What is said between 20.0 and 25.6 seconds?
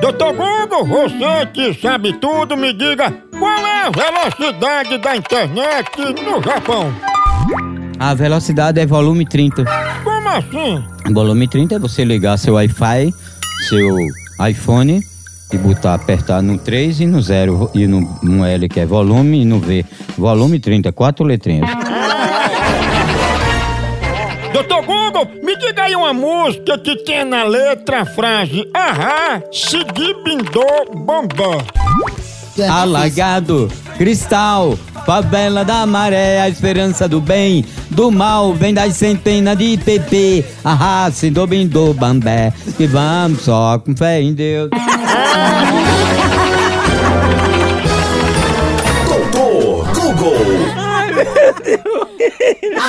Volume 30, quatro letrinhas. Doutor Google, me